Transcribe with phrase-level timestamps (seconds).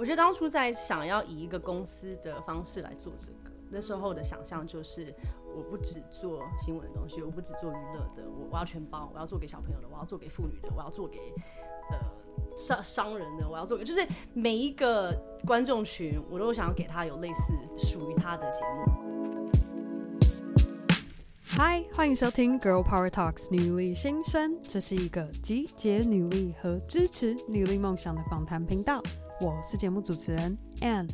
[0.00, 5.14] 我觉得当初在想要以一个公司的方式来做这个，那时候的想象就是，
[5.54, 11.18] 我不只做新闻的东西，我不只做娱乐的，我我要全包，我要做给小朋友的，我要做给妇女的，我要做给
[11.90, 11.98] 呃
[12.56, 15.14] 商商人的，我要做给，就是每一个
[15.46, 18.86] 观众群，我都想要给他有类似属于他的节目。
[21.42, 29.02] 嗨，欢迎收听《Girl Power Talks》女力新生，这是一个集结女力和支持女力梦想的访谈频道。
[29.40, 31.08] 我是节目主持人 Ann。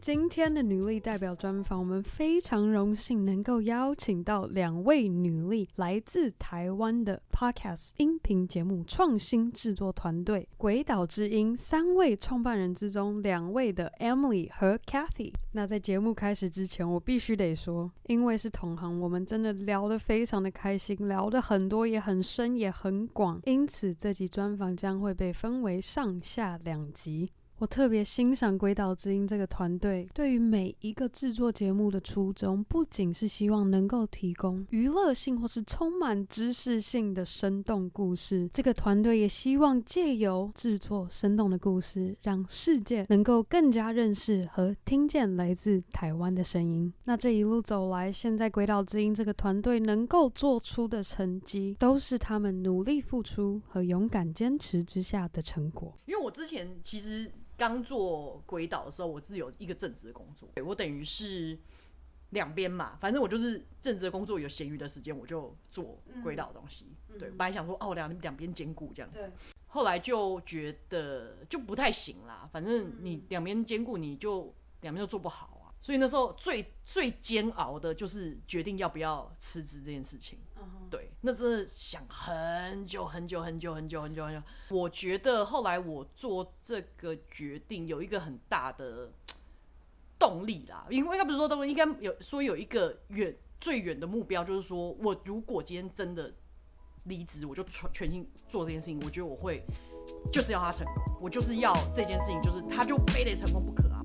[0.00, 15.34] 今天的女力代表专访，我们非常荣幸能够邀请到两位女力，来自台湾的 Podcast 音频节目创新制作团队《鬼岛之音》三位创办人之中，两位的 Emily 和 Cathy。
[15.52, 23.38] 那在节目开始之前，我必须得说，因为是同行，我们真的聊得非常的开心，聊得很多，也很深，也很广。
[23.44, 27.28] 因此，这集专访将会被分为上下两集。
[27.60, 46.90] 我特别欣赏《鬼岛之音》这个团队，对于每一个制作节目的初衷，不仅是希望能够提供娱乐性或是充满知识性的生动故事，这个团队也希望借由制作生动的故事，让世界能够更加认识和听见来自台湾的声音。
[47.04, 55.94] 那这一路走来，现在《鬼岛之音》这个团队能够做出的成绩，都是他们努力付出和勇敢坚持之下的成果。
[56.06, 57.30] 因为我之前其实。
[57.60, 61.58] 刚做鬼岛的时候，我是有一个正职的工作，对我等于是
[62.30, 66.86] 两边嘛，反正我就是正职的工作，有闲余的时间我就做鬼岛的东西。
[67.10, 69.30] 嗯、对，本来想说哦，两两边兼顾这样子，
[69.66, 72.48] 后来就觉得就不太行啦。
[72.50, 75.68] 反正你两边兼顾，你就两边都做不好啊。
[75.82, 80.38] 所以那时候最最煎熬的就是决定要不要辞职这件事情。
[80.88, 84.42] 对，那真的想很久很久很久很久很久很久。
[84.68, 89.10] 我觉得后来我做这个决定有一个很大的
[90.18, 96.32] 动力啦，因为应该不是说动力，应该有说有一个远最远的目标，就是说我如果今天真的
[97.04, 99.62] 离职，我就全全心做这件事情，我觉得我会
[100.32, 104.02] 就是要他成功，我就是要这件事情，就是他就非得成功不可啊。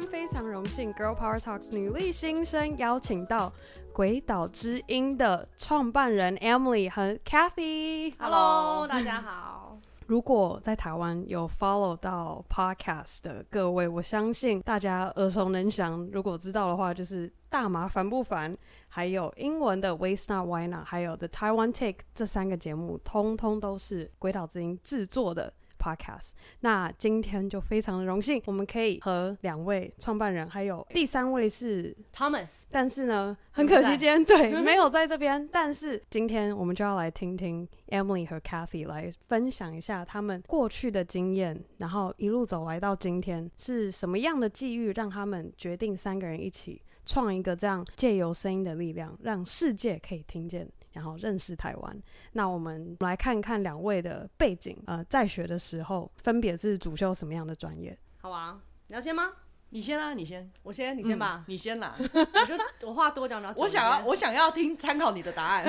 [0.00, 3.48] 非常荣幸，Girl Power Talks 女力新生邀请到
[3.92, 8.12] 《鬼岛之音》的创办人 Emily 和 Cathy。
[8.18, 9.78] Hello，大家好。
[10.06, 16.08] 如果在台湾有 follow 到 Podcast 的各位，我相信大家耳熟能详。
[16.12, 18.56] 如果知道的话，就是大麻烦不烦，
[18.88, 25.52] 还有英文的 Waste Not Why Not，还有 The Taiwan Take 这三个节目，通通都是《鬼岛之音》制作的。
[25.86, 26.30] Podcast，
[26.60, 50.68] 那今天就非常的荣幸，我们可以和两位创办人，还有第三位是 Thomas，但是呢，很可惜今天对没有在这边，但是今天我们就要来听听 Emily 和 Cathy 来分享一下他们过去的经验，然后一路走来到今天是什么样的际遇，让他们决定三个人一起创一个这样借由声音的力量，让世界可以听见。
[50.96, 52.02] 然后认识台湾。
[52.32, 54.82] 那我们来看看两位的背景。
[54.86, 57.96] 呃，在学的时候分别是主修什么样的专业？
[58.22, 59.30] 好啊，你要先吗？
[59.70, 61.96] 你先啊，你先，我先，你先吧，嗯、你先啦。
[62.00, 65.66] 我就我话多讲，我想要，我想要听参考你的答案。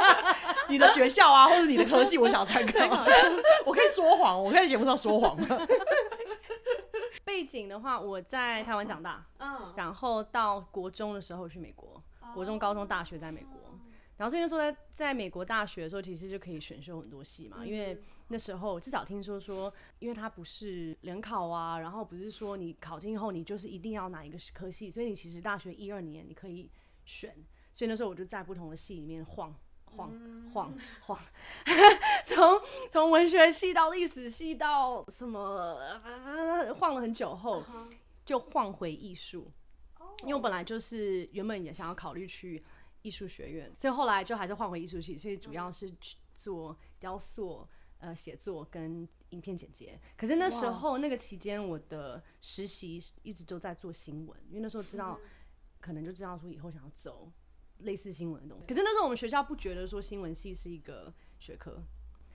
[0.68, 3.04] 你的学校啊，或者你的科系，我想要参考。
[3.64, 5.46] 我可以说谎，我可以在节目上说谎吗？
[7.24, 12.02] 背景的话，我在台湾长大，嗯，然后到国中的时候去美国，
[12.34, 13.65] 国中、高中、大学在美国。
[14.16, 26.70] 然后所以那时候在在美国大学的时候，其实就可以选修很多系嘛，因为那时候至少听说说，因为它不是联考啊，然后不是说你考进后你就是一定要哪一个科系，所以你其实大学一二年你可以
[27.04, 27.36] 选，
[27.74, 30.10] 所以那时候我就在不同的系里面晃晃
[30.54, 31.20] 晃晃，
[32.24, 32.60] 从
[32.90, 35.78] 从文学系到历史系到什么，
[36.78, 37.62] 晃了很久后
[38.24, 39.50] 就晃回艺术，
[40.22, 42.64] 因为我本来就是原本也想要考虑去。
[43.06, 47.64] 艺术学院，所以后来就还是换回艺术系，所以主要是去做雕塑、
[47.98, 49.98] 呃写作跟影片剪接。
[50.16, 55.20] 可是那时候那个期间，我的实习一直都在做新闻，因为那时候知道
[55.80, 57.30] 可能就知道说以后想要走
[57.78, 58.66] 类似新闻的东西。
[58.66, 61.80] 可是那时候我们学校不觉得说新闻系是一个学科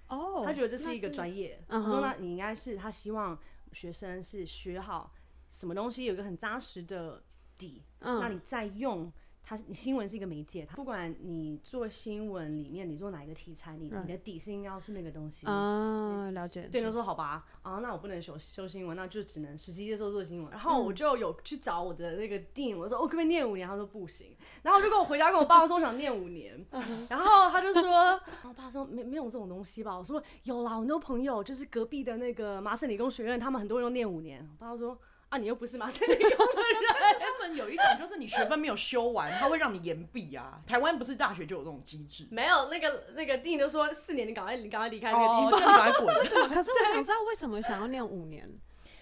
[0.07, 1.61] 哦，他觉得这是一个专业。
[1.67, 3.37] 他说那你应该是他希望
[3.73, 5.13] 学生是学好
[5.49, 7.21] 什么东西，有一个很扎实的
[7.57, 9.11] 底，那你再用。
[9.51, 16.69] 它你新闻是一个媒介，它不管你做新闻里面你做哪一个题材，你你的底是应该要是那个东西啊，了解。
[16.71, 20.49] 对，就说好吧，啊，那我不能修修新闻，那就只能实习接受做新闻。
[20.51, 23.67] 然后我就有去找我的那个 Dean，我说我可不可以念五年？
[23.67, 24.37] 他说不行。
[24.61, 26.65] 然后我就跟我回家跟我爸说我想念五年，
[27.09, 29.97] 然后他就说，然后我爸说没没有这种东西吧？
[29.97, 34.47] 我说有啦，我那个朋友就是隔壁的那个麻省理工学院，他们很多人都念五年。
[34.57, 34.97] 我爸说。
[35.31, 36.91] 啊，你又不是麻省理工的人。
[37.19, 40.59] 他们有一种就是你学分没有修完，他会让你延毕啊。
[40.67, 42.27] 台湾不是大学就有这种机制？
[42.29, 46.15] 没有，那个那个 Dean 都说四年，你赶快你赶快离开那个地方，赶快滚。
[46.17, 46.49] 为什么？
[46.49, 48.45] 可是我想知道为什么想要念五年？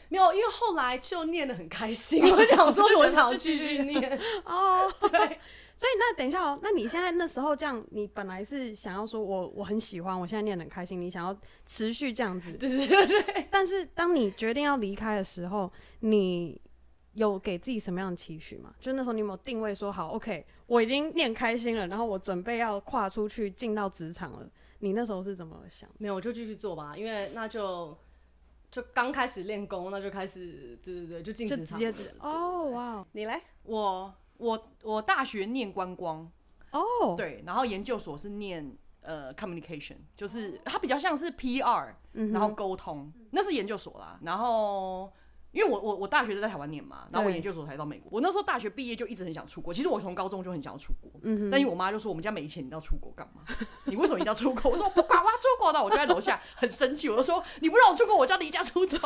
[0.09, 2.23] 没有，因为后来就念得很开心。
[2.23, 4.19] 我想说，我想要继续念。
[4.45, 5.39] 哦， 对。
[5.79, 11.33] 所以那等一下哦，那你现在那时候这样，你本来是想要说我我很喜欢，我现在念得很开心，你想要
[11.65, 13.47] 持续这样子， 对对对对。
[13.49, 15.71] 但是当你决定要离开的时候，
[16.01, 16.59] 你
[17.13, 18.75] 有给自己什么样的期许吗？
[18.81, 24.45] 就那时候你有没有定位说好，OK，我已经念开心了，然后我准备要跨出去进到职场了。
[24.79, 25.89] 你那时候是怎么想？
[25.97, 27.97] 没有，我就继续做吧，因为那就
[28.69, 32.13] 就刚开始练功，那就开始，对对对，就进职场，就直接直接。
[32.19, 34.13] 哦，哇，你来，我。
[34.39, 36.29] 我我大学念观光，
[36.71, 37.15] 哦，oh.
[37.17, 44.17] 对，然后研究所是念呃 communication，就是它比较像是 PR，、嗯、哼然后沟通，那是研究所啦。
[44.23, 45.11] 然后
[45.51, 48.09] 因为我我我大学是在台湾念嘛，然后我研究所才到美国。
[48.11, 51.11] 我那时候大学毕业就一直很想出国，其实我从高中就很想要出国，
[51.51, 53.43] 但因为我妈就说我们家没钱，你要出国干嘛？
[53.85, 54.71] 你为什么一定要出国？
[54.71, 58.97] 我说我不管，我要出国的，我就在楼下很生气，我就说你不让我出国，我就要离家出走。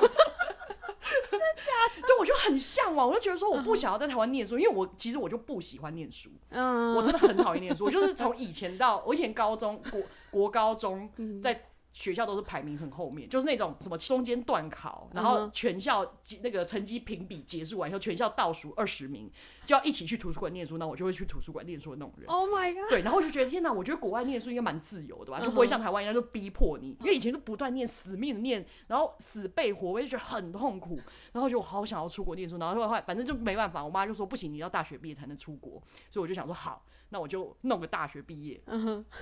[1.31, 2.07] 真的假的？
[2.07, 4.59] 对，我就很向往，我就觉得说我不想要在台湾念书，uh.
[4.59, 6.97] 因为我其实我就不喜欢念书，嗯、uh，huh.
[6.97, 7.85] 我真的很讨厌念书。
[7.85, 10.01] 我就是从以前到我以前高中国
[10.31, 11.09] 国高中
[11.41, 11.65] 在。
[11.93, 19.31] 学校都是排名很后面，就是那种什么中间段考，然后全校那个成绩评比结束完以后，全校倒数二十名
[19.63, 22.27] 就要一起去图书馆念书，那我就会去图书馆念书的那种人。
[22.27, 22.89] Oh my god！
[22.89, 30.99] 对，然后我就觉得天哪，我觉得国外念书应该蛮自由的吧，就不会像台湾一样就逼迫你，因为以前就不断念，死命念，然后死背活背，就觉得很痛苦。
[31.31, 35.73] 然后就我好想要出国念书，然后后来反正就没办法，我妈就说不行，你要大学毕业才能出国，
[36.09, 38.59] 所以我就想说好，那我就弄个大学毕业，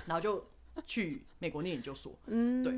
[0.06, 0.42] 然后就。
[0.86, 2.72] 去美国念研究所，嗯，对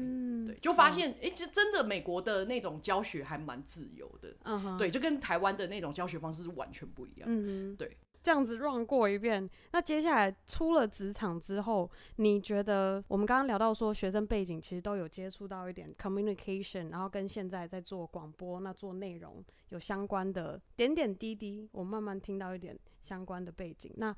[0.55, 24.15] 对，就发现，哎、嗯，其实真的美国的那种教学还蛮自由的，嗯哼，对，就跟台湾的那种教学方式是完全不一样，嗯哼，对，这样子 run 过一遍，那接下来出了职场之后，你觉得我们刚刚聊到说学生背景其实都有接触到一点 communication，然后跟现在在做广播那做内容有相关的点点滴滴，我慢慢听到一点相关的背景，那。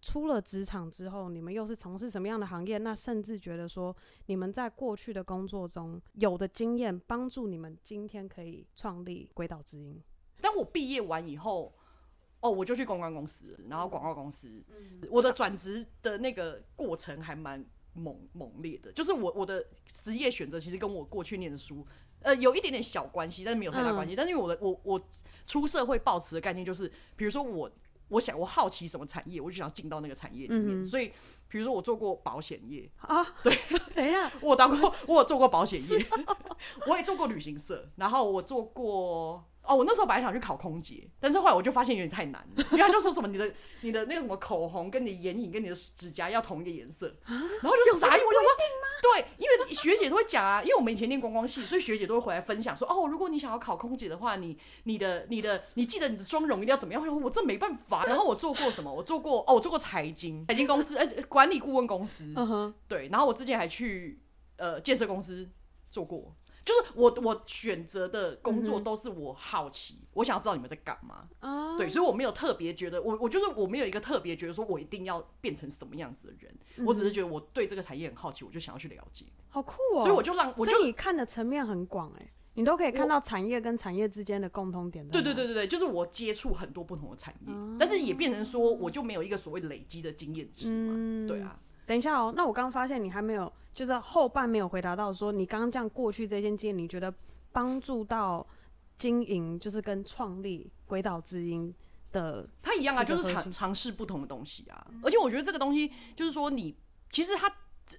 [0.00, 2.78] 出了职场之后，你们又是从事什么样的行业？
[2.78, 3.94] 那甚至觉得说，
[4.26, 10.00] 你们在过去的工作中有的经验，帮助你们今天可以创立鬼岛之音。
[10.40, 11.74] 当我毕业完以后，
[12.40, 14.62] 哦，我就去公关公司，然后广告公司。
[14.68, 21.84] 嗯，我的转职的那个过程还蛮猛猛烈的，就是我我的职业选择其实跟我过去念的书，
[22.20, 24.14] 呃，有一点点小关系，但是没有太大关系。
[24.14, 25.08] 嗯，但是因为我的我我
[25.44, 26.86] 出社会抱持的概念就是，
[27.16, 27.68] 比如说我。
[28.08, 30.82] 我想，我好奇什么产业，我就想进到那个产业里面。
[30.82, 31.12] 嗯、所以，
[31.48, 33.56] 比如说我做过保险业啊， 对，
[33.94, 36.36] 等一下，我当过，我有做过保险业，哦、
[36.88, 39.44] 我也做过旅行社，然后我做过。
[39.68, 48.48] 哦，我那时候本来想去考空姐，但是后来我就发现有点太难了，因为他就说什么你的你的那个什么口红跟你眼影跟你的指甲要同一个颜色，然后就傻眼，我就说
[49.00, 57.02] 对，因为学姐都会讲啊，因为我们以前念观光系，所以学姐都会回来分享说，哦，如果你想要考空姐的话，你你的你的你记得你的妆容一定要怎么样？
[57.02, 58.06] 我说我这没办法。
[58.06, 58.90] 然后我做过什么？
[58.92, 62.34] 我做过哦，我做过财经财经公司，呃，管理顾问公司，
[62.88, 64.18] 对，然后我之前还去
[64.56, 65.48] 呃建设公司
[65.90, 66.34] 做过。
[66.68, 71.26] 就是我，我选择的工作都是我好奇，嗯、我想要知道你们在干嘛。
[71.40, 79.24] 哦、对，所以我没有特别觉得，我我就是我没有一个特别觉得说我一定要变成什么样子的人，嗯、我只是觉得我对这个产业很好奇，我就想要去了解。
[79.48, 80.02] 好酷哦！
[80.02, 85.08] 所以我就让，我就所以你看的层面很广哎，你都可以看到产业跟产业之间的共通点。
[85.08, 90.92] 对对对对对，就是我接触很多不同的产业，哦、但是也变成说我就没有一个所谓累积的经验值嘛。
[90.94, 91.58] 嗯、对啊。
[91.86, 97.14] 等一下哦，那我刚刚发现你还没有，就是后半没有回答到说你刚刚这样过去这件经验，你觉得？
[97.50, 98.46] 帮助到
[98.98, 101.74] 经营，就是跟创立鬼岛之音
[102.12, 104.86] 的，它一样啊，就是尝尝试不同的东西啊。
[104.90, 106.76] 嗯、而且我觉得这个东西，就是说你
[107.10, 107.50] 其实它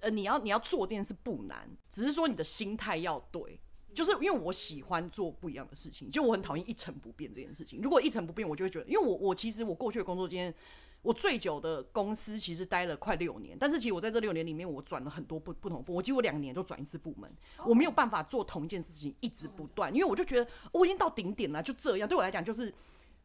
[0.02, 3.60] 呃，你要你要做这件事不难，只是说你的心态要对。
[3.92, 7.82] 就是因为我喜欢做不一样的事情，就我很讨厌一成不变这件事情。
[7.82, 10.54] 如果一成不变，我就会觉得，因为我我其实我过去的工作经验。
[11.02, 17.30] 我最久的公司其实待了快六年，但是其实我在这六年里面，我转了很多不不同部，我几乎两年都转一次部门，
[17.64, 22.72] 我没有办法做同一件事情一直不断，因为我就觉得我已经到顶点了，就这样，对我来讲就是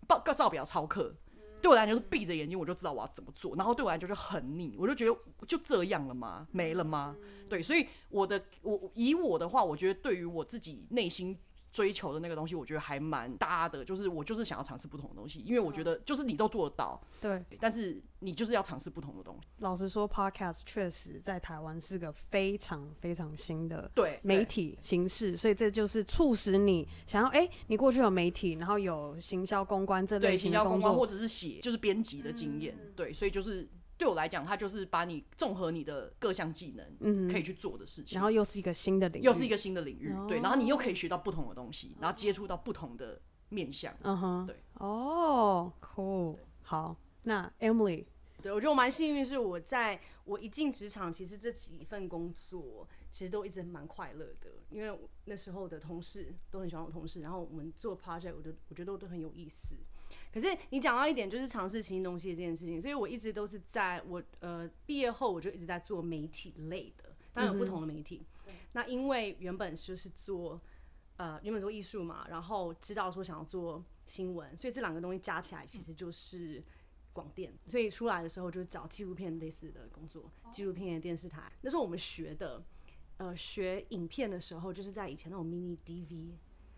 [0.07, 1.13] 报告照表超课。
[1.61, 5.17] 对我来讲就是闭着眼睛我就知道我要怎么做，然后对我来讲就很腻，我就觉得
[5.47, 6.47] 就这样了吗？
[6.51, 7.15] 没了吗？
[7.49, 11.37] 对，所以我的我以我的话，我觉得对于我自己内心。
[11.75, 19.49] 追求的那个东西，我觉得还蛮搭的，就是我就是想要尝试不同的东西，因为我觉得就是你都做得到，对，但是你就是要尝试不同的东西。
[19.57, 33.67] 老实说，Podcast 确实在台湾是个非常非常新的对媒体形式，所以这就是促使你想要，哎、欸，你过去有媒体，然后有行销公关这类型的工作，或者是写就是编辑的经验、嗯，对，所以就是。
[33.97, 38.15] 对我来讲，它就是把你综合你的各项技能，嗯，可以去做的事情。
[38.15, 40.39] 然后又是一个新的领域，又是一个新的领域，哦、对。
[40.41, 43.95] 然后你又可以学到不同的东西，然后接触到不同的面向。
[44.01, 44.55] 嗯哼，对。
[44.75, 46.37] 哦，cool。
[46.63, 48.05] 好，那 Emily，
[48.41, 59.75] 对我觉得我蛮幸运，是我在我一进职场，其实这几份工作其实都一直蛮快乐的，因为那时候的同事都很喜欢我同事，然后我们做 project，我觉得我觉得都都很有意思。
[60.35, 68.25] 可是你讲到一点，就是尝试新东西这件事情，所以我一直都是在我呃毕业后，我就一直在做媒体类的，当然有不同的媒体。
[68.47, 70.59] 嗯、那因为原本就是做
[71.15, 76.61] 呃原本做艺术嘛，然后知道说想要做新闻，所以这两个东西加起来其实就是
[77.13, 77.53] 广电。
[77.65, 81.49] 所以出来的时候就是找纪录片类似的工作，纪录片的电视台。
[81.61, 82.61] 那时候我们学的
[83.15, 86.33] 呃学影片的时候，就是在以前那种 mini DV。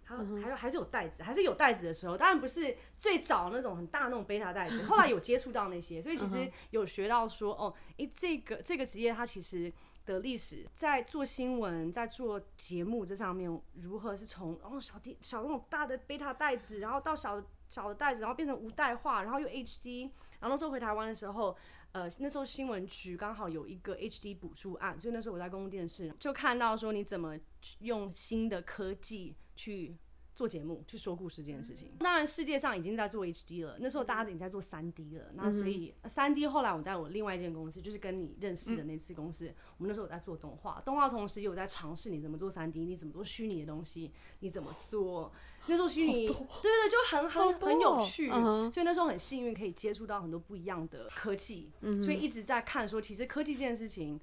[0.07, 4.83] 还有还有还是有袋子，还是有袋子的时候，当然不是最早那种很大那种贝塔袋子。
[4.87, 9.71] 后来有接触到那些，所以其实有学到说，哦，诶，这个这个职业它其实
[10.05, 20.09] 的历史，在做新闻、在做节目这上面，如何是从哦小的小那种大的贝塔袋子，然后到小的小的袋子，然后变成无代化，然后又 HD。
[20.39, 21.57] 然后那时候回台湾的时候，
[21.91, 27.35] 呃，那时候新闻局刚好有一个 HD 补助案，所以那时候我在公共电视就看到说，你怎么
[27.79, 29.35] 用新的科技。
[29.57, 29.97] 去
[30.33, 31.91] 做节目，去说故事这件事情。
[31.99, 35.31] 当然，世界上已经在做 HD 了，那时候大家已经在做 3D 了。
[35.33, 44.11] 那所以 3D 后来我在我另外一间公司，就是跟你认识的那次公司，我们那时候有在做动画，动画同时也有在尝试你怎么做 3D，你怎么做虚拟的东西，
[44.41, 45.33] 你怎么做。
[45.65, 48.29] 那时候虚拟，对对对，就很很很有趣。
[48.29, 54.21] 所以那时候很幸运可以接触到很多不一样的科技，所以一直在看说，其实科技这件事情。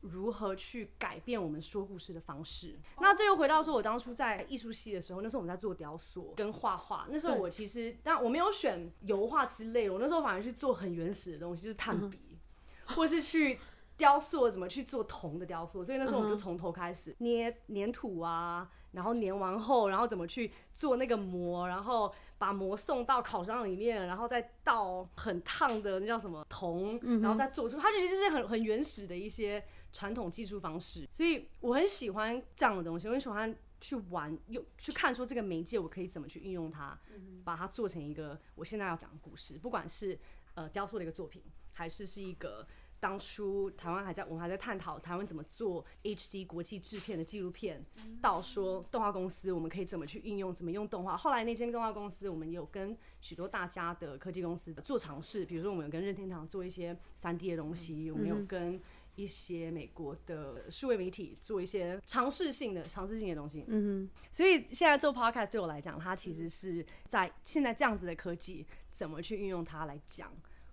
[0.00, 2.78] 如何去改变我们说故事的方式？
[3.00, 7.06] 那这又回到说，我当初在艺术系的时候，那时候我们在做雕塑跟画画。
[7.10, 12.38] 那时候我其实，但我没有选油画之类，我那时候反而去做很原始的东西，就是炭笔，
[12.86, 13.58] 或是去
[13.98, 15.84] 雕塑怎么去做铜的雕塑。
[15.84, 29.62] 所以那时候我们就从头开始捏粘土啊，然后粘完后，然后怎么去做那个模，然后把模送到烤箱里面，然后再倒很烫的那叫什么铜，然后再做出它其实就是很很原始的一些。
[29.92, 36.98] 传统技术方式，所以我很喜欢这样的东西，我很喜欢去玩，用去看说这个媒介我可以怎么去运用它，
[37.44, 40.18] 把它做成一个我现在要讲的故事，不管是
[40.54, 41.42] 呃雕塑的一个作品，
[41.72, 42.66] 还是是一个
[43.00, 47.82] 当初台湾还在我们还在探讨台湾怎么做 HD 国际制片的纪录片，
[48.20, 51.16] 到说动画公司我们可以怎么去运用，怎么用动画。
[51.16, 58.78] 后来那间动画公司我们也有跟许多大家的科技公司做尝试，比如说我们有跟任天堂做一些 3D 的东西，我们有跟。
[59.20, 70.32] 一些美国的数位媒体做一些尝试性的尝试性的东西，嗯哼，所以现在做 podcast 对我来讲，它其实是在现在这样子的科技，怎么去运用它来讲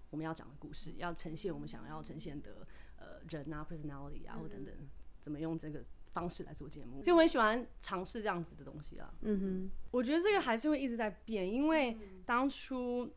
[0.10, 2.66] 我们要讲的故事，要呈现我们想要呈现的
[2.98, 4.74] 呃人啊 personality 啊或等等，
[5.20, 13.12] 怎么用这个方式来做节目，所以我很喜欢尝试这样子的东西啊，嗯哼，我觉得这个还是会一直在变，因为当初。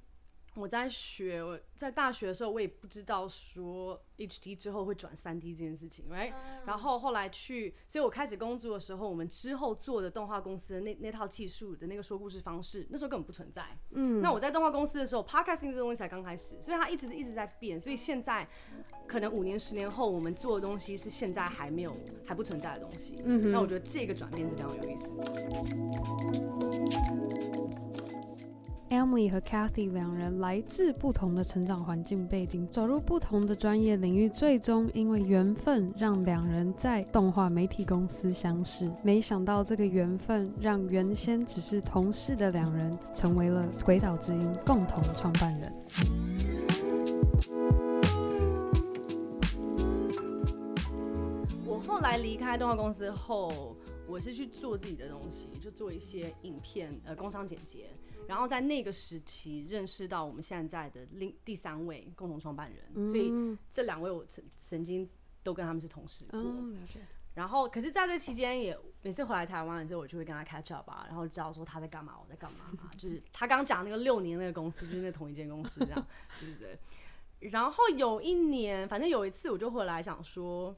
[0.54, 6.32] 我在学，我在大学的时候，我也不知道说 HD 之后会转三 D 这件事情，right？
[6.66, 13.64] 然后后来去，所以我开始工作的时候，我们之后做的动画公司的那那套技术的那个说故事方式，那时候根本不存在。
[13.92, 18.46] 嗯，那我在动画公司的时候，Podcasting 这东西才刚开始，所以它一直一直在变，所以现在
[19.06, 23.22] 可能五年、十年后，我们做的东西是现在还没有、还不存在的东西。
[23.24, 25.10] 嗯，那我觉得这个转变是非常有意思。
[28.90, 38.90] Emily 和 Cathy 两人来自不同的成长环境背景，走入不同的专业领域，最终因为缘分让两人在动画媒体公司相识。
[39.04, 45.72] 没想到这个缘分让原先只是同事的两人，成为了鬼岛之音共同创办人。
[51.64, 53.76] 我后来离开动画公司后，
[54.08, 57.84] 我是去做自己的东西，就做一些影片，呃，工商剪接。
[58.30, 65.10] 然后在那个时期认识到我们现在的另第三位共同创办人，嗯、所以这两位我曾曾经
[65.42, 66.38] 都跟他们是同事过。
[66.40, 66.86] 嗯、
[67.34, 76.06] 然后可是在这期间也每次回来台湾的时候，我就会跟他 catch up 啊，然后知道说他在干嘛，我在干嘛嘛，就是 他刚讲那个六年那个公司，就是那同一间公司这样，
[76.38, 76.78] 对不对？
[77.50, 80.76] 然后有一年，反正有一次我就回来想说，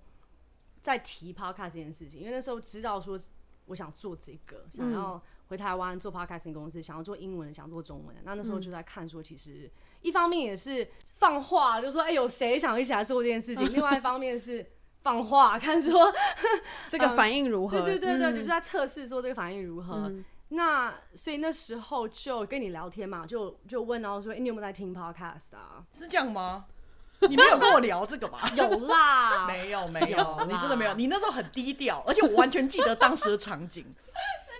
[0.80, 3.20] 在提 podcast 这件事情，因为那时候知道说
[3.66, 14.66] 我想做这个，想要回台湾做 podcasting 公司，想要做英文的，想做中文的，那那时候就在看说，其实一方面也是放话，就说哎，有谁想一起来做这件事情， 另外一方面是。
[15.04, 16.14] 放话看说
[16.88, 17.80] 这个反应如何？
[17.80, 19.96] 嗯、对对对对，嗯、就是在测试说这个反应如何。
[19.96, 25.82] 嗯、那所以那时候就跟你聊天嘛，就就问到说，哎、欸，你有没有在听 podcast 啊？
[25.92, 26.66] 是这样吗？
[27.28, 28.48] 你没有跟我聊这个吧？
[28.54, 30.94] 有啦，没有没有，啦你真的没有。
[30.94, 33.84] 你那时候很低调，而且我完全记得当时的场景，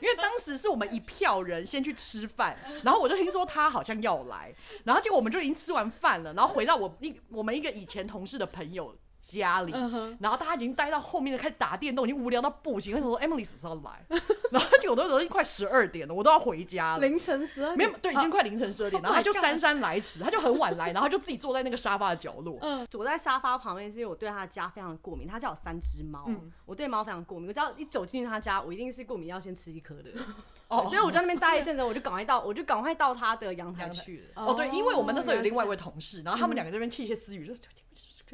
[0.02, 8.94] 因为当时是我们一票人先去吃饭，然后我就听说他好像要来，然后结果我们就已经吃完饭了，然后回到我一我们一个以前同事的朋友。
[9.23, 9.73] 家里，
[10.19, 12.93] 然后大家已经待到后面，开始打电动，已经无聊到不行。
[12.93, 14.05] 为什么说 Emily 什么时候来？
[14.50, 16.99] 然后就有的时候已经快十二点了，我都要回家了。
[16.99, 19.00] 凌晨十二点，没有，对，已经快凌晨十二点。
[19.00, 22.59] 然后他就姗姗来迟，他就很晚来，然后就自己坐在那个沙发的角落。
[22.61, 25.29] 嗯，躲在沙发旁边是因为我对他的家非常过敏。
[25.29, 26.29] 他家有三只猫，
[26.67, 27.49] 我对猫非常过敏。
[27.49, 30.11] 我只要一走进去他家，我一定是过敏要先吃一颗的。
[30.67, 34.47] 哦，所以我在那边待一阵子，我就赶快到，我就赶快到他的阳台去了。
[34.47, 37.55] 哦，对，因为我们那时候有另外一位同事，然后他们两个这边窃窃私语，就。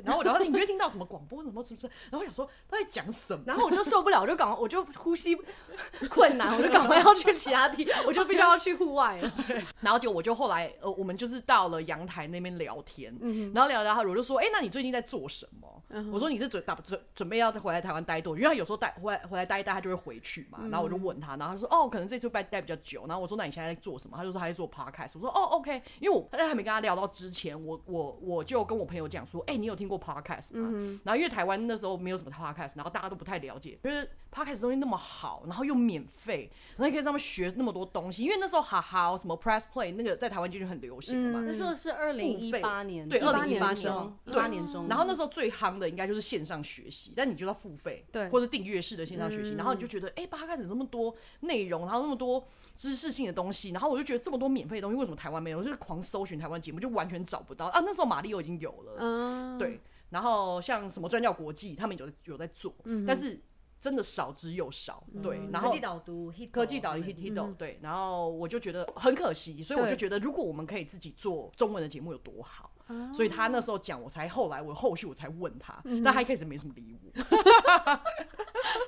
[0.05, 5.37] 然后我聊到你没有听到什么广播什么什么，然后我想说他在讲什么，然后我就受不了，我就赶，我就呼吸
[6.11, 9.33] 困难，我就赶快要去其他地，我就必须要去户外了。
[9.81, 13.17] 然后就我就后来呃，我们就是到了阳台那边聊天，
[13.55, 15.78] 然后聊聊他，我就说，哎，那你最近在做什么？
[16.13, 18.39] 我说你是准打准准备要回来台湾待多久？
[18.39, 20.59] 因为他有时候待回来回来待一待，他就会回去嘛。
[20.71, 23.07] 然后我就问他，然后他说，哦，可能这次待待比较久。
[23.07, 24.17] 然后我说，那你现在在做什么？
[24.17, 25.13] 他就说他在做 podcast。
[25.15, 30.69] 我说，哦，OK，因为我在还没跟他聊到之前，我我我就跟我朋友讲说，哎，你有听过 podcast 吗？
[30.73, 38.23] 嗯、然后因为台湾那时候没有什么 podcast，然后大家都不太了解，就是 podcast 东西那么好，然后又免费，然后你可以在上面学那么多东西。
[38.25, 41.41] 因为那时候哈哈什么 Press Play 那个在台湾就是很流行嘛。
[41.41, 44.87] 嗯、那时候是二零一八年，对，二零一八年，一八年中。
[44.89, 49.53] 然后那时候最夯的应该就是线上学习，但你就要付费，对，或者订阅式的线上学习。
[49.53, 55.59] 嗯、然后你就觉得，哎，podcast 有那么多内容，然后那么多知识性的东西，然后我就觉得这么多免费的东西，为什么台湾没有？
[55.59, 57.81] 我就是狂搜寻台湾节目，就完全找不到啊。
[57.85, 59.81] 那时候马里欧已经有了，嗯，对。
[60.11, 63.39] 然后像什么专教国际，他们有有在做，嗯、但是
[63.79, 65.39] 真的少之又少，嗯、对。
[65.53, 67.79] 然后科技导读，科技导读，Hito，对。
[67.83, 72.71] 然后我就觉得很可惜，所以我就觉得，如果我们可以自己做中文的节目有多好。
[72.89, 77.23] 对所以他那时候讲，我才后来我后续我才问他，嗯、但他一开始没什么理我。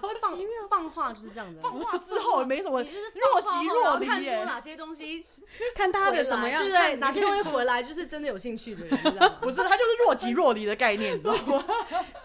[0.01, 1.61] 好奇妙，放话就是这样的。
[1.63, 4.07] 放话之后没什么，若即若离。
[4.07, 5.27] 看出哪些东西。
[5.75, 9.37] 看他的怎么样，对对，哪些东西回来就是真的有兴趣的人，知道吗？
[9.43, 11.65] 不是，他就是若即若离的概念，你知道吗？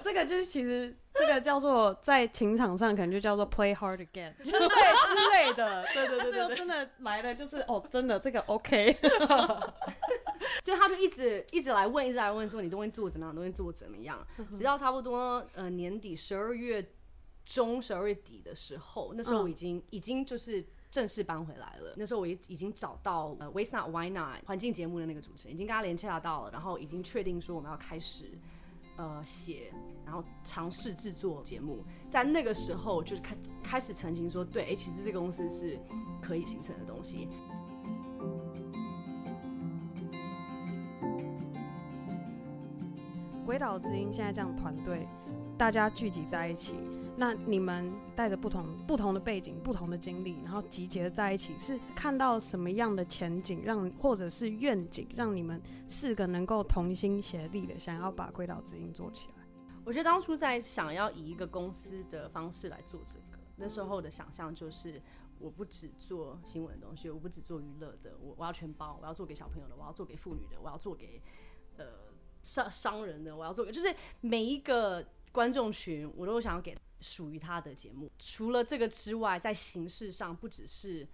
[0.02, 8.96] 这个就是其实这个叫做在情场上可能就叫做 play hard to get，对之类的，对对对，最后真的来了就是哦，真的这个 OK，
[10.64, 16.86] 所以他就一直一直来问，一直来问说你东西做怎么样，东西做怎么样，直到差不多呃年底十二月
[17.46, 20.66] 中十二月底的时候，那时候我已经已经就是。
[20.92, 21.94] 正式搬回来了。
[21.98, 28.32] 那时候我已已经找到呃，Waste Not Why Not 环境节目的那个主持人，已经跟他联系到了，然后已经确定说我们要开始
[28.96, 29.74] 呃写，
[30.06, 31.84] 然后尝试制作节目。
[32.10, 35.78] 在那个时候就是开开始澄清说，对，其实这个公司是
[36.22, 37.28] 可以形成的东西。
[43.46, 45.08] 鬼岛之音现在这样团队，
[45.56, 46.74] 大家聚集在一起。
[47.16, 59.46] 那你们带着不同不同的背景、不同的经历，然后集结在一起，是看到什么样的前景，让或者是愿景，让你们四个能够同心协力的想要把鬼岛之音做起来？
[59.86, 65.00] 我觉得当初在想要以一个公司的方式来做这个，那时候的想象就是，
[65.38, 71.22] 我不只做新闻的东西，我不只做娱乐的，我我要全包，我要做给小朋友的，我要做给妇女的，我要做给
[71.78, 71.86] 呃
[72.46, 76.78] 伤伤人的，我要做一个就是每一个观众群，我都想要给。
[77.02, 81.06] 属于他的节目，除了这个之外，在形式上不只是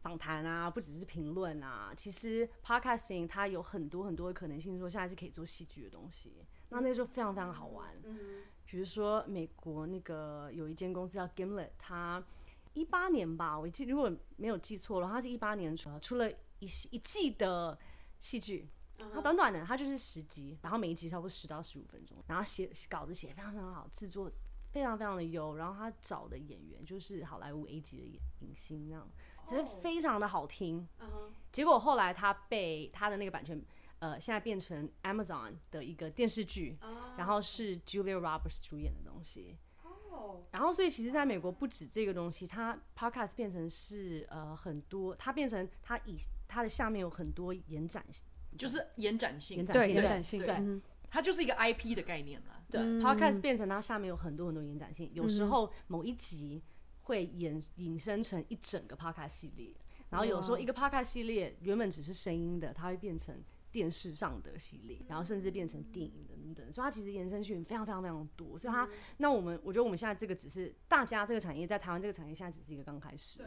[0.00, 6.32] 访谈啊，不只是评论啊，其实 podcasting 它有很多很多的可能性，说现在是可以做戏剧的东西，
[6.70, 7.94] 那那就非常非常好玩。
[8.02, 12.24] 嗯，比如说美国那个有一间公司叫 Gimlet，它
[12.72, 17.78] 一八年吧，我记如果没有记错了，它是一八年出出了一一季的
[18.18, 18.66] 戏剧，
[19.12, 24.30] 它短短的，它就是十集，然后每一集差不多十到十五分钟，然后写稿子写非常非常好，制作。
[24.72, 29.10] 非常非常的优，然后他找的演员就是好莱坞 A 级的影影星，那样，
[29.44, 30.86] 所以非常的好听。
[31.00, 31.10] Oh.
[31.10, 31.32] Uh.
[31.50, 33.60] 结果后来他被他的那个版权，
[33.98, 39.58] 呃，现在变成 Amazon 的一个电视剧，uh 然后是 Julia Roberts 主演的东西。
[39.82, 39.92] Oh.
[40.12, 40.42] 哦。
[40.52, 48.24] 然后，所以其实在美国不止这个东西，它 podcast 变成是呃很多，它变成它以它的下面有很多延展性，
[48.56, 52.62] 就是延展性，延展性，延展性，对，它就是一个 IP 的概念了。
[52.70, 56.62] 对，podcast 变成它下面有很多很多延展性，有时候某一集
[57.02, 59.74] 会衍引申成一整个 podcast 系列，
[60.10, 63.42] 然后有时候一个 podcast 系列原本只是声音的，它会变成。
[63.72, 68.58] 电视上的系列，然后甚至变成电影等等，所以它其实延伸性非常非常非常多。
[68.58, 73.42] 所以它，那我们我觉得我们现在这个只是大家这个产业在台湾这个产业现在只是一个刚开始。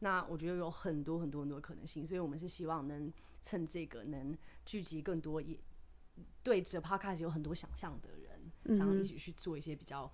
[0.00, 5.58] 那我觉得有很多很多很多可能性，所以我们是希望能趁这个能聚集更多也
[6.42, 10.10] 对这 podcast 有很多想象的人，想要一起去做一些比较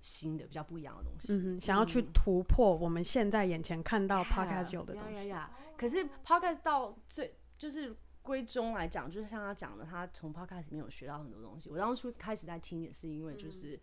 [0.00, 1.32] 新的、比较不一样的东西。
[1.32, 5.32] 嗯，想要去突破我们现在眼前看到 podcast 有的东西。
[5.76, 7.96] 可是 podcast 到最就是。
[8.24, 11.68] 归中来讲，就是像他讲的，他从 podcast 里面有学到很多东西。
[11.68, 13.80] 我当初开始在听也是因为就是，嗯、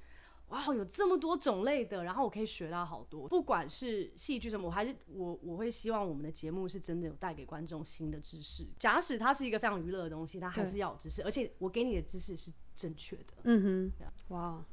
[0.51, 3.27] 哇，有这么多种类的，然后我可以学到好多。
[3.27, 8.67] 不管是戏剧什么，我还是我我会希望我们的节目是真的有带给观众新的知识。
[8.77, 13.33] 假使它是一个非常娱乐的东西，它还是要有知识，而且我给你的知识是正确的。
[13.43, 14.65] 嗯哼，哇，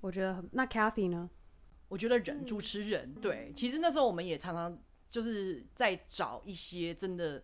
[0.00, 0.48] 我觉得很。
[0.52, 1.28] 那 Kathy 呢？
[1.88, 4.78] 我觉得人主持人、嗯、对，其实那时候我们也常常
[5.10, 7.42] 就是在找一些真的。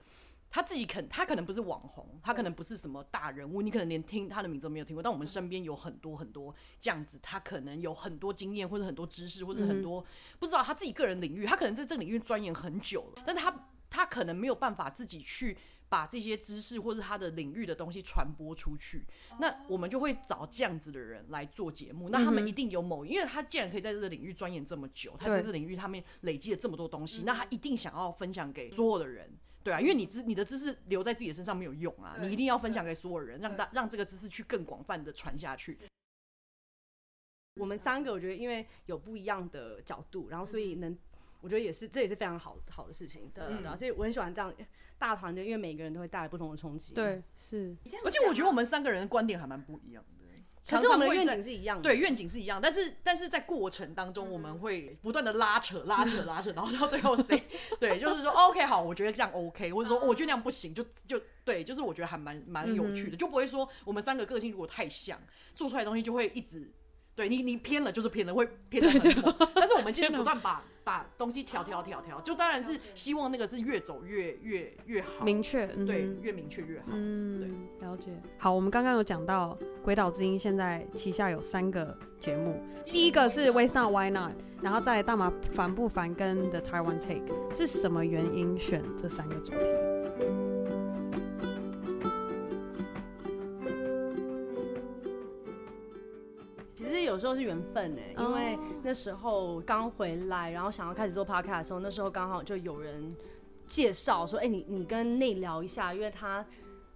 [0.54, 5.02] 他自己肯，他可能不是网红，他可能不是什么大人物，你可能连听他的名字都没有听过。
[5.02, 10.04] 但我们身边有很多很多这样子，他可能有很多经验，或者很多知识，或者很多
[10.38, 15.56] 不知道他自己个人领域，他可能在这个领域钻研很久了，但他他可能没有办法自己去
[15.88, 19.06] 把这些知识或者他的领域的东西传播出去。
[19.40, 22.10] 那我们就会找这样子的人来做节目。
[22.10, 29.30] 那他们一定有某，因为他既然可以在这个领域钻研这么久，他在这个领域他们累积了这么多东西，那他一定想要分享给所有的人。
[29.64, 35.78] 对啊，因为你知你的知识留在自己的身上没有用啊，你一定要分享给所有人，让大让这个知识去更广泛的传下去。
[37.60, 40.96] 我们三个我觉得因为有不一样的角度，然后所以能，
[41.40, 43.44] 我觉得也是这也是非常好好的事情，对
[43.76, 44.52] 所以我很喜欢这样
[44.98, 46.94] 大团队，因为每个人都会带来不同的冲击。
[46.94, 50.21] 对，是，而且我觉得我们三个人的观点还蛮不一样的。
[50.68, 57.42] 可是我们的愿景是一样的，对，愿景是一样，但是但是在过程当中，我们会不断的拉扯、拉扯、拉扯，然后到最后 say，
[57.80, 65.18] 对，就是说 OK 好，我觉得这样 OK，或者说我觉得那样不行，就就对，就是我觉得还蛮蛮有趣的，就不会说我们三个个性如果太像，
[65.54, 66.72] 做出来的东西就会一直。
[67.14, 69.34] 对你，你偏了就是偏了，会偏得很远。
[69.54, 76.86] 但是我们其实不断把把东西调调调调，就当然是希望那个是越走越越越好，明确，对，嗯、越明确越好。
[76.88, 78.10] 嗯，对，了解。
[78.38, 89.68] 好，我们刚刚有讲到《鬼岛之音》现在旗下有三个节目，第一个是《Waste Not Why Not》，然后再来《大麻烦不烦》跟《The Taiwan Take》，是什么原因选这三个主题？
[97.22, 103.14] 时候是缘分哎，因为那时候刚回来，然后想要开始做 podcast 的时候，那时候刚好就有人
[103.64, 106.44] 介绍说，哎、欸，你你跟内聊一下，因为他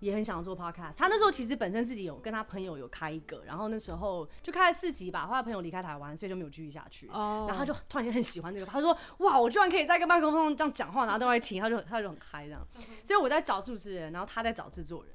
[0.01, 0.99] 也很想做 podcast。
[0.99, 7.07] 他那时候其实本身自己有跟他朋友有开一个，然后那时候就开了四集吧，后来朋友离开台湾，所以就没有继续下去。
[7.13, 7.47] 哦。
[7.49, 12.67] 然后他就突然间很喜欢这个，他说，哇，我居然可以在一个麦克风上这样讲话，然后对外听，他就他就很嗨这样。
[13.05, 15.13] 所以我在找主持人，然后他在找制作人。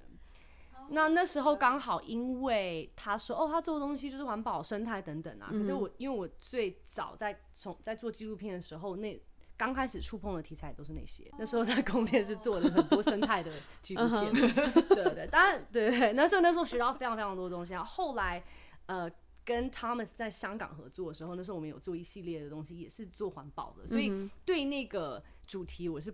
[0.90, 5.48] 那那时候刚好，因为他说哦，他做的东西就是环保、生态等等啊。
[5.52, 9.22] 可是我因为我最早在从在做纪录片的时候，那
[9.58, 11.32] 刚开始触碰的题材都是那些。
[11.38, 14.34] 那时候在宫殿是做了很多生态的纪录片，
[14.90, 15.28] 对对对。
[15.28, 17.84] 当然，对对，那时候那时候学到非常非常多东西啊。
[17.84, 18.44] 后来
[18.88, 19.10] 呃
[19.46, 26.14] 跟 Thomas 在香港合作的时候，那时候我们有做一系列的东西，也是做环保的，所以对那个主题我是。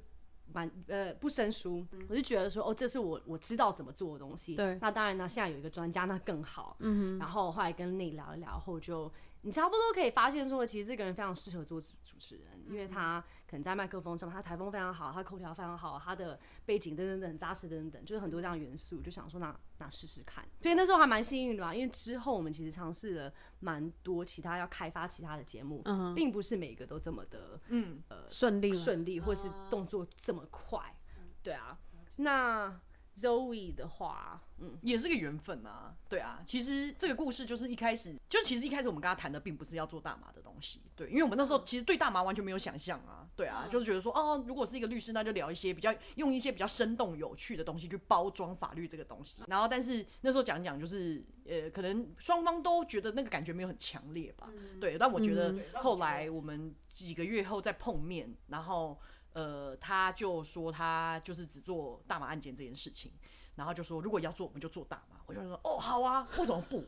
[0.53, 4.55] 蛮呃不生疏，嗯、我就觉得说哦，这是我我知道怎么做的东西。
[4.55, 6.75] 对，那当然呢，现在有一个专家，那更好。
[6.79, 7.19] 嗯哼。
[7.19, 20.43] 然后后来跟你聊一聊后，就你差不多可以发现说，其实这个人非常适合做主持人，因为他可能在麦克风上，他台风非常好，他口条非常好，他的背景等等等扎实等等等，就是很多这样元素，就想说那那试试看。
[20.61, 30.95] 所以那时候还蛮幸运的吧，因为之后我们其实尝试了蛮多其他要开发其他的节目，嗯，并不是每个都这么的嗯呃顺利顺利，或是动作这么快，
[31.41, 31.77] 对啊，
[32.17, 32.79] 那。
[33.19, 54.47] Zoe 的话，嗯，也是个缘分啊，对啊，其实这个故事就是一开始，就其实一开始我们跟他谈的并不是要做大麻的东西，对，因为我们那时候其实对大麻完全没有想象啊，对啊，就是觉得说，哦，如果是一个律师，那就聊一些比较用一些比较生动有趣的东西去包装法律这个东西，然后但是那时候讲讲就是，呃，可能双方都觉得那个感觉没有很强烈吧，
[54.79, 58.99] 对，但我觉得后来我们几个月后再碰面，然后。
[59.37, 63.11] 呃，他就说他就是只做大麻案件这件事情，
[63.53, 65.17] 然后就说如果要做，我们就做大麻。
[65.27, 66.83] 我就说哦，好啊，为什么不？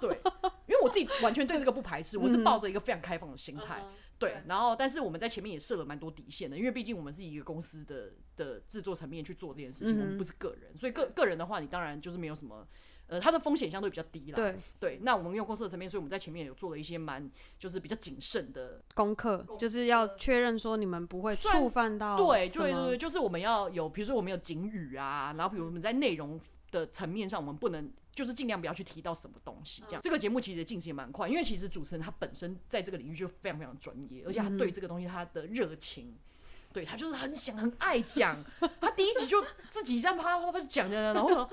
[0.00, 0.20] 对，
[0.66, 3.80] 因为我自己完全对这个不排斥，我是抱着一个非常开放的心态。
[4.18, 12.66] 对，然后但是我们在前面也设了蛮多底线的，因为毕竟我们是一个公司的的制作层面去做这件事情，我们不是个人，所以个个人的话，你当然就是没有什么。
[13.06, 14.36] 呃，它的风险相对比较低啦。
[14.36, 22.16] 对对，那我们用公司的层面，所以我们在前面有做了一些蛮就是比较谨慎的功课，就是要确认说你们不会触犯到。
[22.16, 26.40] 对对对对，就是我们要有，比如说我们有警语啊，然后比如我们在内容
[26.70, 30.00] 的层面上，我们不能就是尽量不要去提到什么东西这样。
[30.00, 36.16] 嗯、这个节目其实进行蛮快，因为其实主持人他本身在这个领域就非常非常专业，而且他对这个东西他的热情，嗯、
[36.72, 38.42] 对他就是很想很爱讲，
[38.80, 41.50] 他第一集就自己这样啪啪啪讲讲，然后。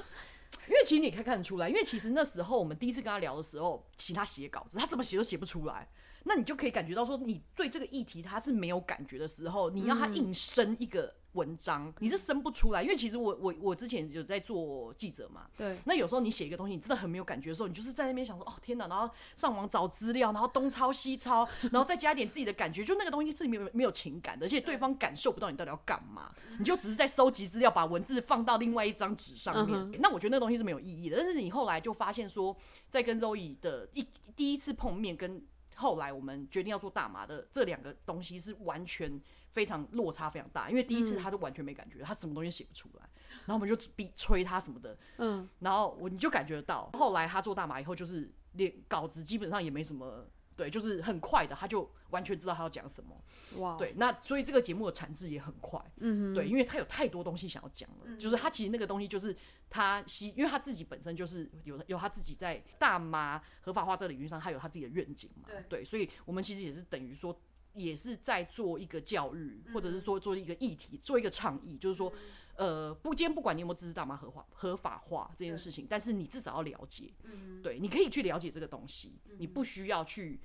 [0.67, 5.87] 因为其实你可以看得出来，因为其实那时候我们第一次跟他聊的时候，请他写稿子，他怎么写都写不出来。
[6.23, 11.15] 那你就可以感觉到说，你对这个议题他是没有感觉的时候，你要他硬生一个。
[11.33, 15.77] 文章你是生不出来，因为其实我我我之前有在做记者嘛，对。
[15.85, 29.79] 那有时候你写一个东西，你真的很没有感觉的时候，你就是在那边想说，哦天哪，然后上网找资料，然后东抄西抄， 然后再加一点自己的感觉，就那个东西是没有没有情感的，而且对方感受不到你到底要干嘛，你就只是在收集资料，把文字放到另外一张纸上面。
[29.79, 29.97] Uh.
[29.99, 31.17] 那我觉得那个东西是没有意义的。
[31.17, 32.55] 但是你后来就发现说，
[32.89, 35.41] 在跟 Zoe 的一第一次碰面，跟
[35.75, 39.21] 后来我们决定要做大麻的这两个东西是完全。
[39.53, 43.09] 非常落差非常大，因为第一次他都完全没感觉，嗯、他什么东西写不出来，
[43.45, 53.21] 然后我们就逼催他什么的，嗯，然后我你就感觉得到，后来他做大麻以后，就是连稿子基本上也没什么，对，就是很快的，他就完全知道他要讲什么，
[53.57, 59.35] 哇，对，那所以这个节目的产制也很快，嗯哼，对，因为他有太多东西想要讲了，嗯、就是他其实那个东西就是
[59.69, 67.37] 他吸，因为他自己本身就是有有他自己在大麻合法化这个领域上，他有他自己的愿景嘛，对，对，所以我们其实也是等于说。
[67.73, 72.11] 也是在做一个教育，或者是说做一个议题，做一个倡议，就是说，
[72.55, 77.13] 呃，不，今天不管你有没有支持大麻合法合法化这件事情，但是你至少要了解，
[77.63, 80.39] 对，你可以去了解这个东西，你不需要去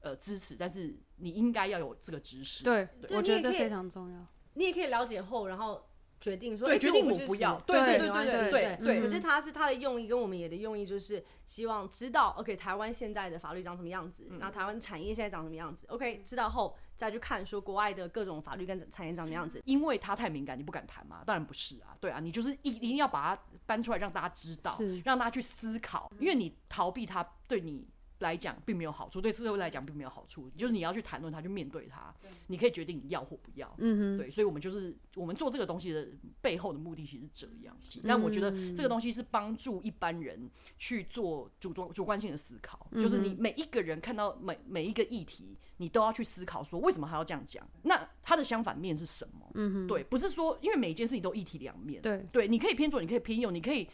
[0.00, 2.64] 呃支持，但是你应该要有这个知识。
[2.64, 4.26] 对，我觉得这非常重要。
[4.54, 5.86] 你也可以了解后，然后。
[6.22, 9.00] 决定说，对，决定我不要，对对对对对对。
[9.02, 19.60] 可是他是他的用意跟我们也的用意，就是希望知道，OK，台湾现在的法律长什么样子，然后台湾产业现在长什么样子，OK，知道后再去看说国外的各种法律跟产业长什么样子。
[19.64, 21.24] 因为他太敏感，你不敢谈嘛？
[21.26, 24.72] 当然不是啊，对啊，你就是一一定要把它搬出来让大家知道，
[25.04, 27.84] 让大家去思考，因为你逃避他对你。
[28.22, 30.48] 来讲并没有好处，对社会来讲并没有好处。
[30.56, 32.14] 就是你要去谈论它，去面对它，
[32.46, 33.70] 你可以决定你要或不要。
[33.78, 36.08] 嗯哼，对，所以我们就是我们做这个东西的
[36.40, 37.76] 背后的目的其实是这样。
[38.06, 47.66] 但我觉得这个东西是帮助一般人去做主主主观性的思考，就是你每一个人看到每每一个议题，你都要去思考说为什么还要这样讲？
[47.82, 49.50] 那它的相反面是什么？
[49.54, 52.00] 嗯哼，对，不是说因为每一件事情都一体两面。
[52.00, 53.88] 对，对，你可以偏左，你可以偏右，你可以。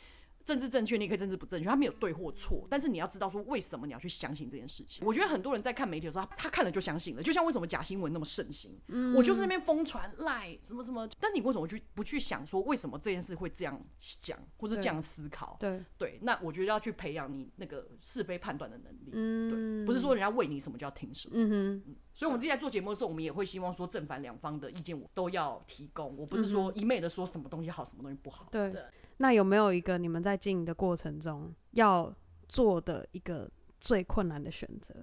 [0.49, 5.07] 政治正确，你也可以政治不正确，他没有对或错，但是你要知道说为什么你要去相信这件事情。
[5.07, 15.59] 我觉得很多人在看媒体的时候，他，他看了就相信了，就像为什么假新闻那么盛行，嗯、我就是那边疯传赖什么什么，但你为什么去不去想说为什么这件事会这样讲或者这样思考？
[15.61, 21.83] 对对，那我觉得要去培养你那个是非判断的能力，嗯，对，不是说人家问你什么就要听什么，嗯哼。
[21.87, 26.17] 嗯所以，我们自己在做节目的时候，我们也会希望说正反两方的意见我都要提供。
[26.17, 28.49] 我不是说一昧的说什么东西好，什么东西不好。
[28.51, 28.73] 对。
[29.19, 32.13] 那有没有一个你们在经营的过程中要
[32.49, 34.95] 做的一个最困难的选择？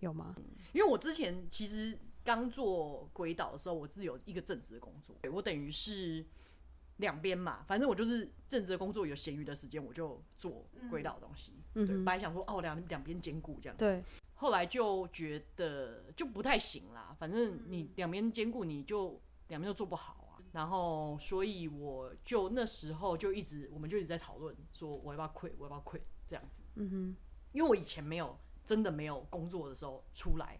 [0.00, 0.34] 有吗？
[0.72, 6.24] 因为我之前其实刚做鬼岛的时候，我是有一个正职的工作，我等于是
[6.98, 11.52] 两边嘛，反正我就是正职的工作，有闲余的时间我就做鬼岛的东西。
[11.74, 11.86] 嗯。
[11.86, 13.84] 对，本来想说哦，两两边兼顾这样子。
[13.84, 14.02] 对。
[14.34, 20.25] 后来就觉得就不太行啦，反正你两边兼顾，你就两边都做不好啊。
[20.56, 26.62] 然后，所以我就那时候就一直，我们就一直在讨论，说我要不要 quit，我要不要 quit 这样子。
[26.76, 27.16] 嗯哼，
[27.52, 30.58] 因为我以前没有真的没有工作的时候出来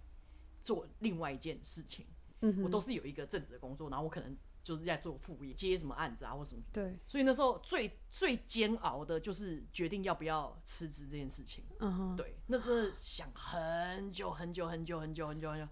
[0.63, 2.07] 做另外一件事情，
[2.41, 4.37] 嗯哼，我都是有一个正职的工作，然后我可能。
[4.67, 6.61] 就是在做副业，接什么案子啊，或什么。
[6.73, 6.99] 对。
[7.07, 11.63] 所以那时候最最煎熬的就是决定要不要辞职这件事情。
[11.79, 12.17] 嗯哼。
[12.17, 15.69] 对，那是想很久很久很久很久很久很久。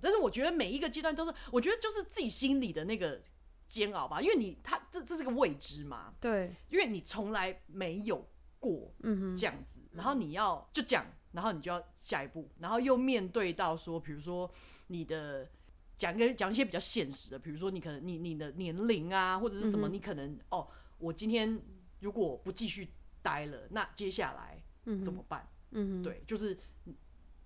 [0.00, 3.20] 但是我觉得每一个阶段都是，我觉得就是自己心里的那个
[3.68, 6.12] 煎熬吧，因为你他这这是个未知嘛。
[6.20, 6.52] 对。
[6.68, 8.26] 因为你从来没有
[8.58, 14.50] 过，嗯，这样子，然后你要就讲，然后你就要下一步，然后又面对到说，比如说
[14.88, 15.48] 你的。
[15.98, 21.60] 讲一个讲一些比较现实的，比如说你可能你你的年龄啊，或者是什么，你可能、哦，我今天
[21.98, 22.88] 如果不继续
[23.20, 24.62] 待了，那接下来
[25.04, 25.48] 怎么办？
[25.72, 26.56] 嗯，对，就是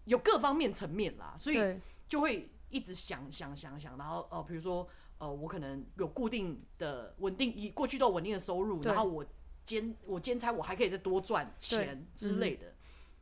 [0.05, 4.87] 有各方面层面啦，所以就会一直想想想想，然后哦，比如说
[5.23, 9.25] 呃，我可能有固定的稳定，以过去都有稳定的收入，然后我
[9.65, 12.75] 兼我兼差，我还可以再多赚钱之类的。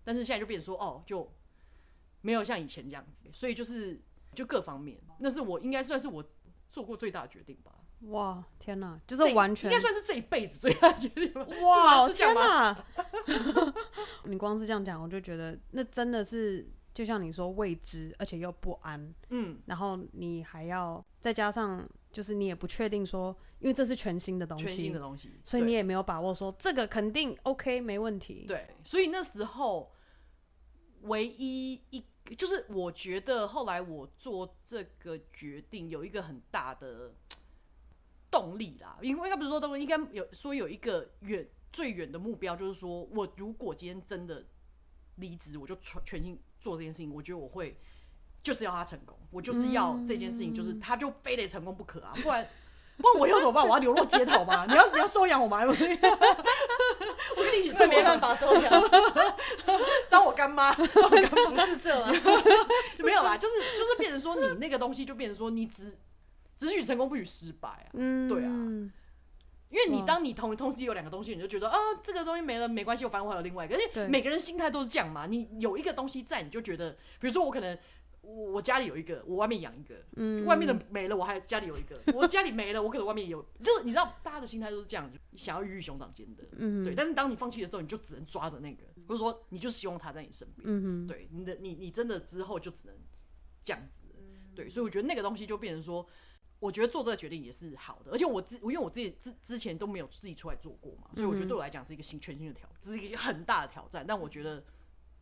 [0.03, 1.31] 但是现在就变成说，哦，就
[2.23, 4.01] 没有像以前这样子，所以就是
[4.35, 6.25] 就各方面，那是我应该算是我
[6.71, 7.73] 做过最大的决定吧。
[8.09, 11.47] 哇，天哪，就是完全应该算是这一辈子最大的决定吧。
[11.61, 12.83] 哇，天哪！
[14.25, 16.67] 你光是这样讲，我就觉得那真的是。
[17.01, 28.45] 就像你说未知，而且又不安，嗯，然后你还要再加上，就是你也不确定说，因为这是全新的东西，全新的东西，所以你也没有把握说这个肯定 OK 没问题。
[28.47, 29.91] 对，所以那时候
[31.05, 32.05] 唯一一
[32.37, 37.15] 就是我觉得后来我做这个决定有一个很大的
[38.31, 44.45] 动力啦，因为应该不是说都应该有说有一个远最远的目标，就是说我如果今天真的
[45.17, 46.39] 离职，我就全全心。
[46.61, 47.77] 做这件事情，我觉得我会
[48.43, 52.13] 就是要他成功，我就是要这件事情，就是他就非得成功不可啊！
[52.23, 52.47] 不然，
[52.97, 53.67] 不然我以后怎么办？
[53.67, 54.67] 我要流落街头吗？
[54.67, 55.61] 你要你要收养我吗？
[55.67, 55.87] 我跟
[57.55, 58.91] 你一起，没办法收养，
[60.11, 62.13] 当我干妈，当我干妈是这吗？
[62.99, 65.97] 没有啦，就是就是变成说你那个东西就变成说你只
[66.57, 67.87] 只许成功不许失败啊！
[67.95, 68.51] 嗯，对啊。
[69.71, 73.77] 因为你当你同同时有两个东西，你就觉得啊，这个东西没了没关系，我反正我还有另外一个。
[73.77, 75.27] 而且每个人心态都是这样嘛。
[75.27, 77.79] 你有一个东西在，你就觉得，比如说我可能
[78.21, 86.93] 我家里有一个，我外面养一个，嗯，外面的没了，我还家里有一个，我家里没了，我可能外面有，就是你知道，大家的心态都是这样，想要鱼与熊掌兼得，嗯，对。
[86.93, 92.97] 但是当你放弃的时候，你就只能抓着那个，或者说你就是希望他在你身边，嗯，对，你的你你真的之后就只能
[93.63, 94.01] 这样子，
[94.55, 94.69] 对。
[94.69, 96.05] 所以我觉得那个东西就变成说。
[96.61, 104.05] 我觉得做这个决定也是好的，而且我自因为我自己之之前都没有自己出来做过嘛，所以我觉得对我来讲是一个新全新的挑，这是一个很大的挑战。
[104.07, 104.63] 但我觉得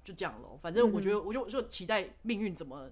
[0.04, 2.90] 就这样喽，反正我觉得我就我就期待命运怎么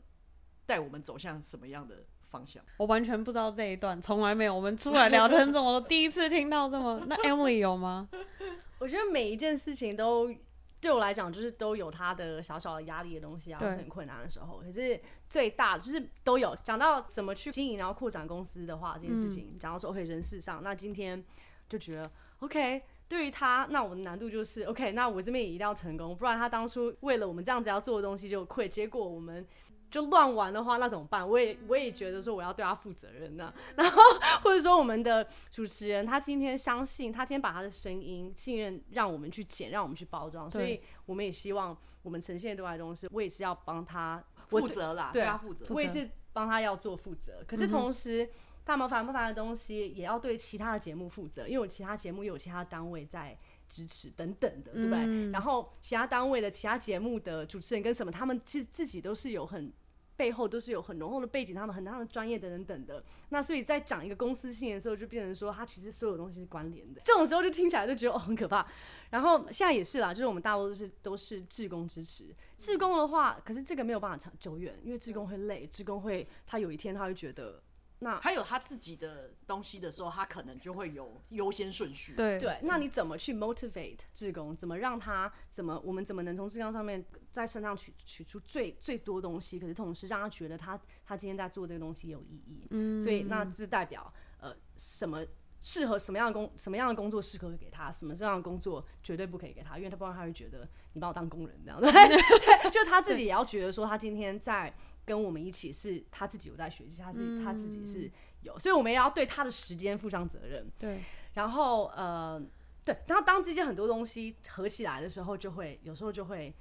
[0.64, 2.62] 带我们走向什么样的方向。
[2.76, 4.54] 我完全不知道这一段，从来没有。
[4.54, 7.02] 我们出来聊天中，我 都第一次听到这么。
[7.08, 8.08] 那 Emily 有吗？
[8.78, 10.32] 我觉得每一件事情都。
[10.80, 14.58] 对我来讲，就是都有他的小小的压力的东西啊，是很困难的时候。
[14.58, 21.24] 可是最大的就是都有讲到怎么去经营，然后扩展公司的话，这件事情讲、嗯、到说 OK 人事上，那今天
[21.68, 22.10] 就觉得
[22.40, 22.82] OK。
[23.08, 24.92] 对于他，那我的难度就是 OK。
[24.92, 29.46] 那我这边也一定要成功，不然他当初为了我们这样子要做的东西就亏，结果我们。
[29.90, 31.26] 就乱玩的话，那怎么办？
[31.28, 33.52] 我也我也觉得说我要对他负责任呢。
[33.76, 34.02] 然后
[34.42, 45.66] 或者说我们的主持人，他今天相信，他今天把他的声音信任让我们去剪，让我们去包装，所以我们也希望我们呈现的对外东西，我也是要帮他负责啦，对他负责。
[45.70, 47.44] 我也是帮他要做负责。
[47.46, 48.28] 可是同时，
[48.64, 54.98] 大毛烦不烦的东西也要对其他的节目负责，因为我其他节目又有其他单位在支持等等的，对不对？
[55.00, 59.72] 嗯、然后其他单位的其他节目的主持人跟什么，他们自自己都是有很
[60.16, 63.04] 背后都是有很浓厚的背景，他们很大的专业等等等的。
[63.28, 67.02] 那所以在讲一个公司性的时候，就变成说，它其实所有东西是关联的。
[67.04, 68.66] 这种时候就听起来就觉得哦很可怕。
[69.10, 72.34] 然后现在也是啦，就是我们大多都是都是志工支持。
[72.56, 77.62] 志工的话，可是这个没有办法长久远，因为志工会累，志工会他有一天他会觉得。
[78.00, 82.14] 那他有他自己的东西的时候，他可能就会有优先顺序。
[82.14, 84.54] 对对，那你怎么去 motivate 志工？
[84.54, 89.58] 怎么让他怎么我们怎么能从志工上面在身上取取出最最多东西？
[89.58, 92.66] 可是同时让他觉得他他今天在做这个东西有意义。
[92.70, 95.24] 嗯，所以那这代表呃什么
[95.62, 101.80] 适合什么样的工什么样的工作适合给他，什么这样的工作绝对不可以给他，因为他不然他会觉得你把我当工人这样。
[101.80, 104.74] 对 对，就他自己也要觉得说他今天在。
[105.06, 108.10] 跟我们一起是他自己有在学习，他是、嗯、他自己是
[108.42, 110.70] 有，所以我们也要对他的时间负上责任。
[110.78, 111.00] 对，
[111.34, 112.42] 然后呃，
[112.84, 116.52] 对，然后当这些很多东西合起来的时候，就会有时候就会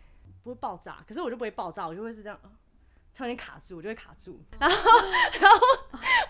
[0.44, 2.40] 不会爆炸，可是我就不会爆炸，我就会是这样，
[3.14, 4.40] 突然间卡住，我就会卡住。
[4.60, 4.76] 然后，
[5.42, 5.58] 然后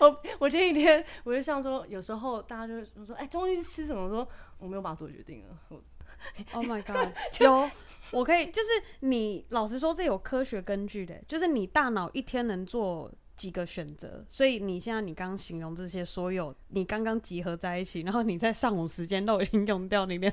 [0.00, 4.04] 我我前几天我就像说，有时候大家就会说，哎，终于吃什么？
[4.04, 4.26] 我说
[4.58, 5.58] 我没有办法做决定了。
[5.68, 5.82] 我
[6.52, 7.70] Oh my god， 有。
[8.12, 8.68] 我可以，就是
[9.00, 20.32] 你老实说，这有科学根据的，就是你大脑一天能做几个选择，所以你现在你刚刚形容这些所有，你刚刚集合在一起，然后你在上午时间都已经用掉，你连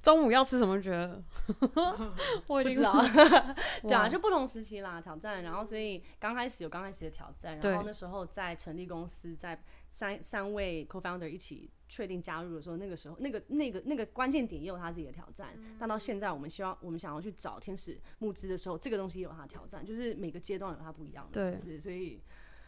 [0.00, 1.20] 中午要吃什么觉得，
[2.46, 3.02] 我已经不知道，
[3.82, 11.68] 对啊，就不同时期啦，挑战，然后所以刚开始有刚开始的挑战，然后那时候在成立公司，在三三位 co-founder 一起。
[11.90, 15.48] 确定加入的时候，那个时候，那个那个那个关键点也有他自己的挑战。
[15.56, 21.50] 嗯、但到现在，我们希望我们想要去找天使募资的时候，这个东西也有它的挑战，就是每个阶段有它不一样的。
[21.50, 22.22] 对，是所以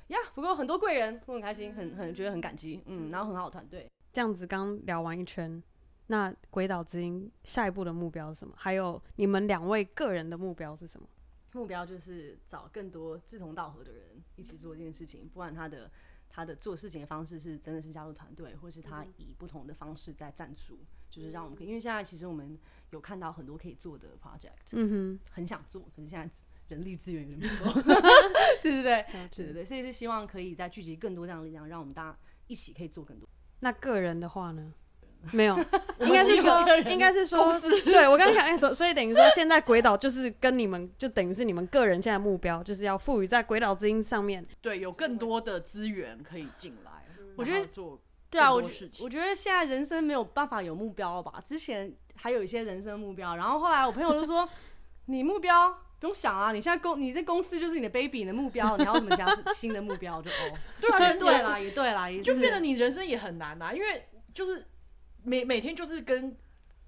[0.09, 3.89] 呀，不过很多贵人，我很开心，很很觉得很感激，嗯，然后很好的团队。
[4.13, 5.63] 这样子刚聊完一圈，
[6.09, 8.53] 那鬼岛之音下一步的目标是什么？
[8.57, 11.07] 还有你们两位个人的目标是什么？
[11.53, 14.03] 目标就是找更多志同道合的人
[14.35, 15.89] 一起做这件事情，不管他的。
[16.35, 22.59] 他的做事情的方式是真的是加入团队，或是他以不同的方式在赞助，嗯、就是让我们可以，因为现在其实我们
[22.91, 26.35] 有看到很多可以做的 project，嗯哼，很想做，可是现在
[26.69, 27.83] 人力资源有点不够，
[28.63, 33.29] 对对对，对对对，所以是希望可以再聚集更多这样的力量，让我们大家一起可以做更多。
[33.61, 34.73] 那个人的话呢？
[35.31, 35.57] 没有，
[36.01, 46.91] 应该是说，应该是说，对我刚刚想说，所以等于说，现在鬼岛就是跟你们，就等于是你们个人现在目标，就是要赋予在鬼岛之音上面，对，有更多的资源可以进来。
[47.37, 47.99] 我觉得做，
[48.29, 48.63] 对啊，我
[49.01, 51.41] 我觉得现在人生没有办法有目标了吧？
[51.45, 54.47] 之前还有一些人生目标，然后后来我朋友就说，
[55.07, 60.21] 你目标不用想啊，你现在公，你这公司就是你的 baby，你的目标，你要什么其他新的目标？
[60.21, 64.05] 就哦，对啊，对啦，也对啦，也就变得你人生也很难啊，因为
[64.35, 64.67] 就是。
[65.25, 66.37] 每每天就是跟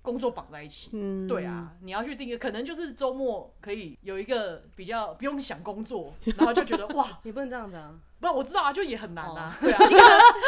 [0.03, 9.78] 工作绑在一起，嗯，对啊，你要去定一个，可能就是周末可以有一个比较不用想工作，然后就觉得哇， 你不能这样子啊，不，我知道啊，就也很难啊，对啊，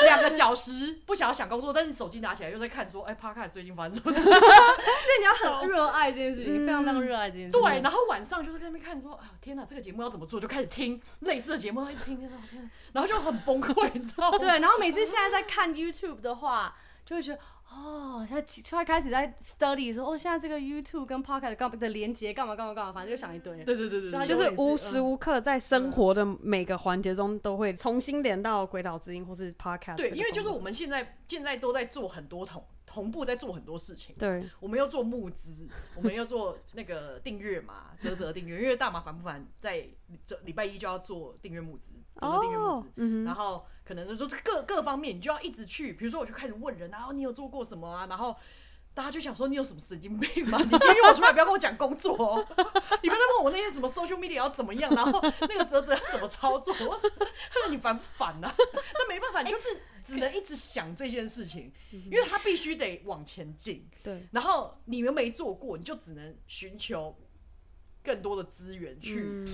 [0.05, 12.31] 两个小时不想要想工作，但是你手机拿起来又在看说，哎，Podcast 最近发生什么事， 所以你要很热爱这件事情，非常非常热爱这件事情，对，然后晚上就是在那边看说，啊，天哪，这个节目要怎么做，就开始听类似的节目，一直听，
[12.93, 14.37] 然后就很崩溃，你知道吗？
[14.39, 16.77] 对，然后每次现在在看 YouTube 的话，
[17.07, 17.41] 就会觉得。
[17.71, 23.65] 哦，他突然开始在 study 说，哦，现在这个 YouTube 跟 Podcast 的连接干嘛干嘛干嘛，反正就想一堆。
[23.65, 29.97] 对对对对，就，是无时无刻在生活的每个环节中都会重新连到鬼岛之音或是 Podcast。
[29.97, 34.15] 对，因为就是我们现在现在都在做很多同同步在做很多事情。
[34.19, 39.87] 对，我们要做募资， 我们要做那个订阅嘛，啧啧订阅，因为大麻烦不烦，在
[40.25, 41.91] 这礼拜一就要做订阅募资，
[42.21, 43.67] 订阅募资，嗯、然后。
[43.87, 48.05] 可能是说各各方面，你就要一直去，比如说我就开始问人，然后你有做过什么啊？
[48.09, 48.35] 然后
[48.93, 50.59] 大家就想说你有什么神经病吗？
[50.65, 52.45] 你今天约我出来，不要跟我讲工作哦，
[53.01, 57.09] 你不要再问我那些什么 social media 要怎么样，然后那个啧啧要怎么操作，我说
[57.71, 58.53] 你烦不烦呐？
[58.59, 63.89] 那没办法，你就是只能一直想这件事情，因为他必须得往前进。
[64.03, 67.17] 对，然后你们没做过，你就只能寻求。
[68.07, 69.45] 更多的资源去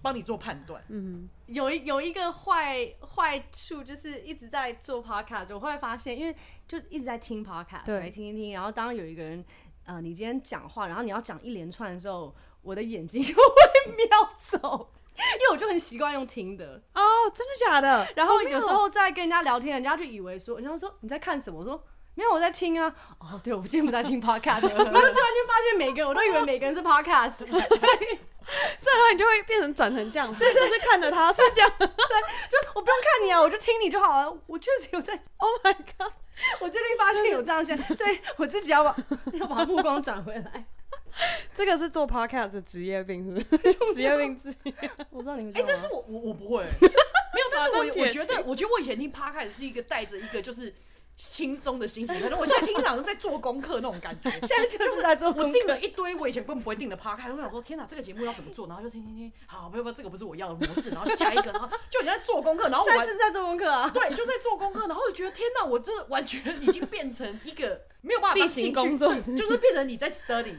[0.00, 0.82] 帮你做判断。
[0.88, 6.34] 嗯，有一有一个坏坏处就是一直在做 podcast，我会发现，因为
[6.66, 8.54] 就一直在听 podcast，对，听一听。
[8.54, 9.44] 然后当有一个人，
[9.84, 13.42] 呃，你今天讲话，然后你要讲一连串的时候，我的眼睛就会
[13.94, 14.06] 瞄
[14.38, 16.82] 走，因为我就很习惯用听的。
[16.94, 17.00] 哦，
[17.34, 18.08] 真的假的？
[18.16, 21.58] 然后有时候在跟人家聊天，人家就以为说，人家说你在看什么？
[21.60, 21.84] 我说。
[22.18, 22.92] 没有，我在听啊。
[23.20, 34.36] 哦，对，我今天不在听 podcast， 然后突然就发现每个人，我都以为每个人是 podcast， 对，所以的话你就会变成转成这样，对，就是看着他是这样，对，就我不用看你啊，我就听你就好了。
[34.48, 36.12] 我确实有在，Oh my god，
[36.58, 38.96] 我最近发现有这样现，所以我自己要把
[39.34, 40.64] 要把目光转回来。
[41.54, 43.56] 这个是做 podcast 的职业病，是不
[43.86, 43.94] 是？
[43.94, 44.74] 职业病之一。
[45.10, 50.74] 我不知道你们，哎，但是我我我不会，没有，但是我我觉得，我觉得我以前听 podcast 是一个带着一个就是。
[51.18, 54.30] 轻松的心情，可能我现在听好像在做功课那种感觉。
[54.46, 55.48] 现在就是在做功课。
[55.48, 58.68] 我定了一堆我以前根本不会定的 podcast，我想说天哪，这个节目要怎么做？
[58.68, 60.90] 然后就听听听，好，不要不要，这个不是我要的模式。
[60.90, 63.90] 然后下一个，然后就我现在做功课，然后我现在 就是在做功课啊。
[63.90, 70.54] 对，就在做功课，然后我觉得天哪，我这完全已经变成一个没有办法例行工作， 就是变成你在 study，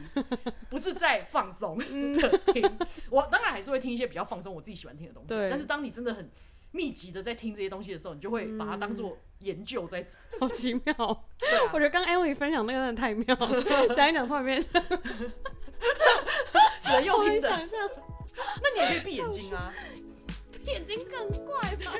[0.68, 2.78] 不是在放松的听。
[3.08, 5.28] 我当然还是会听一些比较放松，我自己喜欢听的东西。
[5.28, 5.48] 对。
[5.48, 6.30] 但是当你真的很
[6.72, 9.16] 密集的在听这些东西的时候，你就会把它当做。
[9.40, 10.06] 研究在
[10.38, 11.16] 好奇妙，啊、
[11.72, 14.60] 我觉得刚 Emily 分享那个真的太妙了， 讲一讲突然变，
[16.82, 17.48] 只能用听的。
[18.62, 19.72] 那你也可以闭眼睛啊，
[20.66, 21.94] 眼睛更怪吧？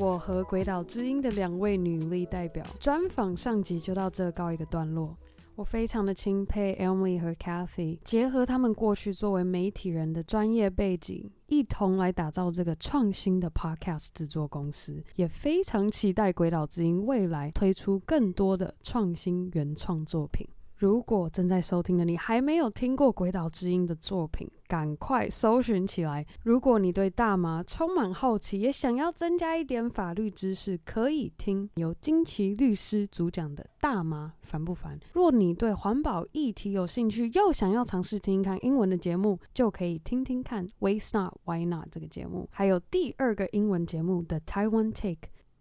[0.00, 5.16] 我和鬼岛之音的两位女力代表专访上集就到这告一个段落。
[5.56, 20.48] 我非常的钦佩 Emily 和 Cathy，结合他们过去作为媒体人的专业背景，一同来打造这个创新的 Podcast 制作公司，也非常期待鬼岛之音未来推出更多的创新原创作品。
[20.84, 26.26] 如果正在收听的你还没有听过鬼岛之音的作品，赶快搜寻起来。
[26.42, 34.98] 如果你对大麻充满好奇，也想要增加一点法律知识，可以听由金奇律师主讲的《大麻烦不烦》。
[35.14, 42.46] 若你对环保议题有兴趣，又想要尝试听一看英文的节目，就可以听听看《Waste Not Why Not》这个节目。
[42.52, 45.12] 还有第二个英文节目《The Taiwan Take》，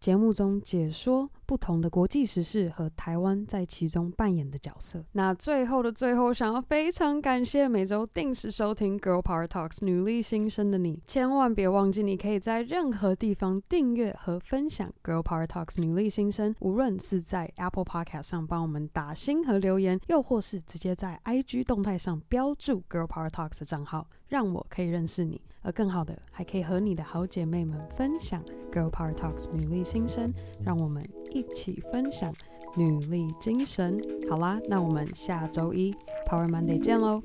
[0.02, 1.30] 节目中解说。
[1.46, 5.04] 不同的国际时事和台湾在其中扮演的角色。
[5.14, 23.30] 那最后的最后，想要非常感谢每周定时收听 Girl Power Talks 女力新生的你，千万别忘记，你可以在任何地方订阅和分享 Girl Power Talks 女力新生，无论是在 Apple Podcast 上帮我们打星和留言，又或是直接在 IG 动态上标注 Girl Power
[23.30, 25.42] Talks 的账号，让我可以认识你。
[25.66, 32.34] 而更好的，还可以和你的好姐妹们分享 Girl Power Talks 女力新生，让我们一起分享
[32.76, 34.00] 努力精神。
[34.30, 35.94] 好啦，那我们下周一
[36.28, 37.22] power Monday 见喽，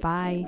[0.00, 0.44] 拜。